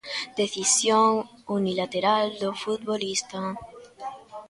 [0.41, 1.11] Decisión
[1.57, 3.41] unilateral do futbolista.